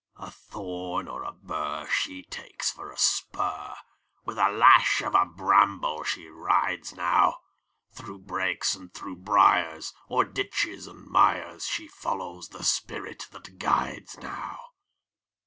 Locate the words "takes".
2.23-2.71